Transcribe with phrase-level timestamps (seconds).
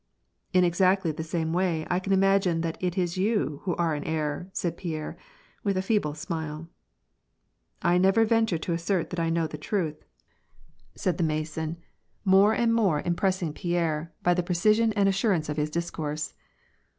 [0.51, 4.03] "In exactly the same way, I can imagine that it is you who are in
[4.03, 5.15] error," said Pierre,
[5.63, 6.67] with a feeble smile."
[7.83, 10.03] I never venture to assert that T know the truth,"
[10.95, 11.51] said the WAR AND PEACE.
[11.51, 11.83] 71 Mason,
[12.25, 16.33] more and more impressing Pierre by the precision and assurance of his discourse.